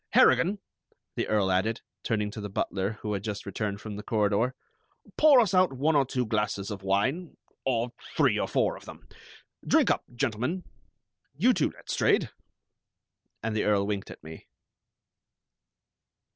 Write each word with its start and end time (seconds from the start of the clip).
Harrigan," 0.13 0.57
the 1.15 1.27
Earl 1.27 1.51
added, 1.51 1.81
turning 2.01 2.31
to 2.31 2.41
the 2.41 2.49
butler, 2.49 2.93
who 3.03 3.13
had 3.13 3.23
just 3.23 3.45
returned 3.45 3.79
from 3.79 3.97
the 3.97 4.01
corridor, 4.01 4.55
"pour 5.15 5.39
us 5.39 5.53
out 5.53 5.73
one 5.77 5.95
or 5.95 6.07
two 6.07 6.25
glasses 6.25 6.71
of 6.71 6.81
wine, 6.81 7.37
or 7.67 7.93
three 8.17 8.39
or 8.39 8.47
four 8.47 8.75
of 8.75 8.85
them. 8.85 9.07
Drink 9.63 9.91
up, 9.91 10.03
gentlemen, 10.15 10.63
you, 11.37 11.53
too, 11.53 11.69
Letstrayed." 11.69 12.31
And 13.43 13.55
the 13.55 13.63
Earl 13.63 13.85
winked 13.85 14.09
at 14.09 14.23
me. 14.23 14.47